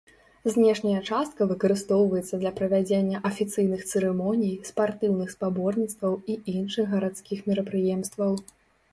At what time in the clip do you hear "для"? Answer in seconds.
2.43-2.51